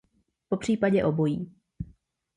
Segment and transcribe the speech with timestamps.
[0.49, 1.51] Popřípadě obojí.